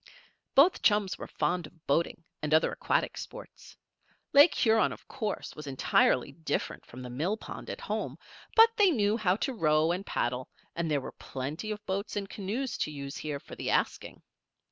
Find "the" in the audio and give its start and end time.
7.03-7.09, 13.55-13.69